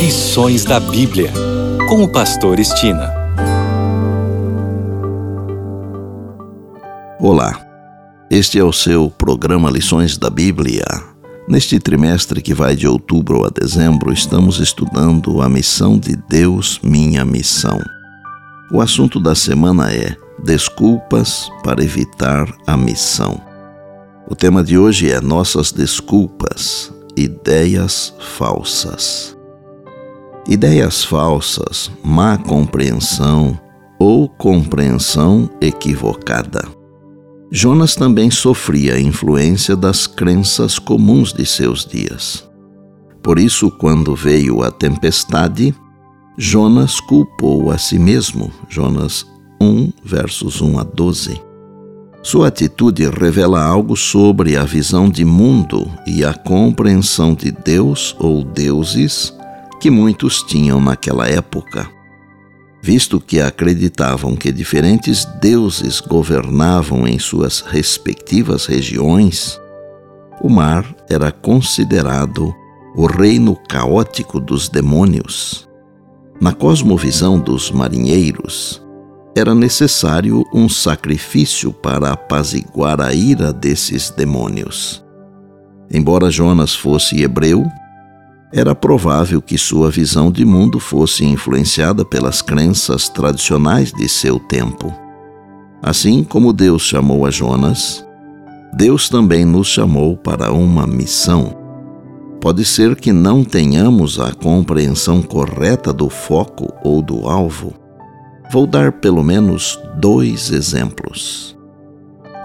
[0.00, 1.30] Lições da Bíblia,
[1.86, 3.12] com o Pastor Estina.
[7.20, 7.60] Olá,
[8.30, 10.86] este é o seu programa Lições da Bíblia.
[11.46, 17.22] Neste trimestre que vai de outubro a dezembro, estamos estudando a missão de Deus, minha
[17.22, 17.78] missão.
[18.72, 23.38] O assunto da semana é Desculpas para evitar a missão.
[24.26, 29.38] O tema de hoje é Nossas desculpas, ideias falsas.
[30.50, 33.56] Ideias falsas, má compreensão
[34.00, 36.66] ou compreensão equivocada.
[37.52, 42.50] Jonas também sofria a influência das crenças comuns de seus dias.
[43.22, 45.72] Por isso, quando veio a tempestade,
[46.36, 48.50] Jonas culpou a si mesmo.
[48.68, 49.24] Jonas
[49.62, 51.40] 1, versos 1 a 12.
[52.24, 58.42] Sua atitude revela algo sobre a visão de mundo e a compreensão de Deus ou
[58.42, 59.32] deuses
[59.80, 61.90] que muitos tinham naquela época.
[62.82, 69.58] Visto que acreditavam que diferentes deuses governavam em suas respectivas regiões,
[70.42, 72.54] o mar era considerado
[72.94, 75.68] o reino caótico dos demônios.
[76.40, 78.82] Na cosmovisão dos marinheiros,
[79.36, 85.04] era necessário um sacrifício para apaziguar a ira desses demônios.
[85.92, 87.64] Embora Jonas fosse hebreu,
[88.52, 94.92] era provável que sua visão de mundo fosse influenciada pelas crenças tradicionais de seu tempo.
[95.82, 98.04] Assim como Deus chamou a Jonas,
[98.72, 101.56] Deus também nos chamou para uma missão.
[102.40, 107.74] Pode ser que não tenhamos a compreensão correta do foco ou do alvo.
[108.50, 111.56] Vou dar pelo menos dois exemplos.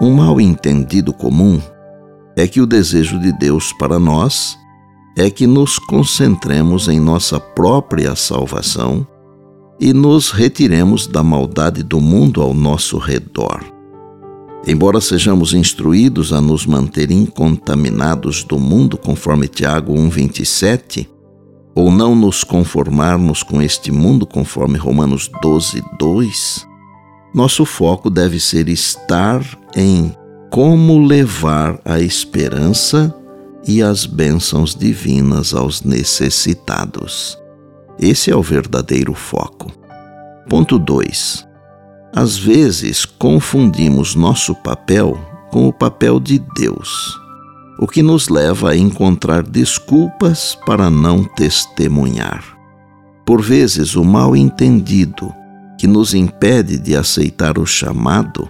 [0.00, 1.60] Um mal entendido comum
[2.36, 4.56] é que o desejo de Deus para nós
[5.16, 9.06] é que nos concentremos em nossa própria salvação
[9.80, 13.64] e nos retiremos da maldade do mundo ao nosso redor.
[14.66, 21.08] Embora sejamos instruídos a nos manter incontaminados do mundo, conforme Tiago 1,27,
[21.74, 26.66] ou não nos conformarmos com este mundo, conforme Romanos 12, 2,
[27.34, 29.42] nosso foco deve ser estar
[29.74, 30.12] em
[30.50, 33.14] como levar a esperança
[33.66, 37.38] e as bênçãos divinas aos necessitados.
[37.98, 39.72] Esse é o verdadeiro foco.
[40.48, 41.46] Ponto 2.
[42.14, 45.18] Às vezes confundimos nosso papel
[45.50, 47.18] com o papel de Deus,
[47.78, 52.56] o que nos leva a encontrar desculpas para não testemunhar.
[53.24, 55.34] Por vezes, o mal entendido
[55.78, 58.48] que nos impede de aceitar o chamado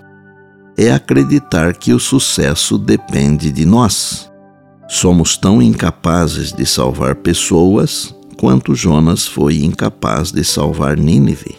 [0.77, 4.31] é acreditar que o sucesso depende de nós.
[4.89, 11.57] Somos tão incapazes de salvar pessoas quanto Jonas foi incapaz de salvar Nínive.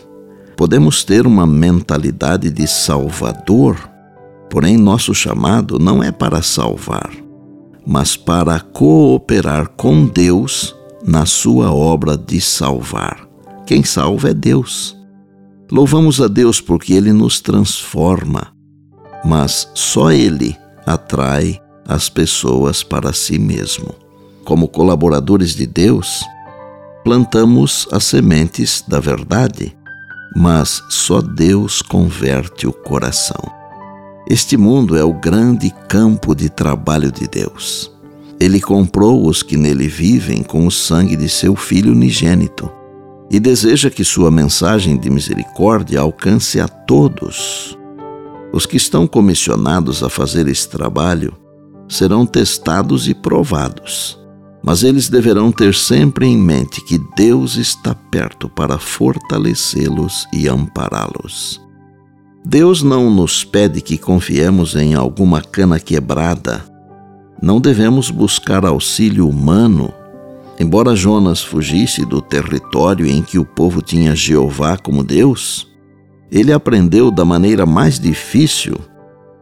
[0.56, 3.78] Podemos ter uma mentalidade de salvador,
[4.50, 7.12] porém nosso chamado não é para salvar,
[7.86, 13.28] mas para cooperar com Deus na sua obra de salvar.
[13.66, 14.96] Quem salva é Deus.
[15.70, 18.54] Louvamos a Deus porque Ele nos transforma,
[19.24, 20.56] mas só Ele
[20.86, 23.96] atrai as pessoas para si mesmo.
[24.44, 26.24] Como colaboradores de Deus,
[27.04, 29.76] plantamos as sementes da verdade,
[30.36, 33.42] mas só Deus converte o coração.
[34.30, 37.90] Este mundo é o grande campo de trabalho de Deus.
[38.40, 42.70] Ele comprou os que nele vivem com o sangue de seu Filho unigênito
[43.32, 47.78] e deseja que sua mensagem de misericórdia alcance a todos.
[48.54, 51.34] Os que estão comissionados a fazer esse trabalho
[51.88, 54.18] serão testados e provados.
[54.64, 61.62] Mas eles deverão ter sempre em mente que Deus está perto para fortalecê-los e ampará-los.
[62.44, 66.66] Deus não nos pede que confiemos em alguma cana quebrada.
[67.42, 69.94] Não devemos buscar auxílio humano.
[70.60, 75.68] Embora Jonas fugisse do território em que o povo tinha Jeová como Deus,
[76.32, 78.78] ele aprendeu da maneira mais difícil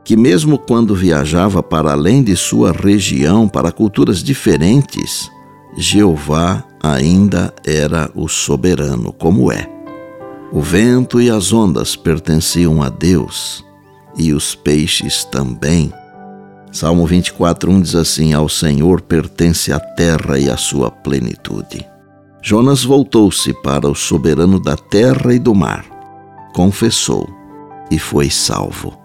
[0.06, 5.31] que, mesmo quando viajava para além de sua região, para culturas diferentes,
[5.75, 9.68] Jeová ainda era o soberano, como é.
[10.52, 13.66] O vento e as ondas pertenciam a Deus,
[14.16, 15.92] e os peixes também.
[16.72, 21.84] Salmo 24:1 diz assim: Ao Senhor pertence a terra e a sua plenitude.
[22.44, 25.84] Jonas voltou-se para o soberano da terra e do mar,
[26.54, 27.28] confessou
[27.90, 29.05] e foi salvo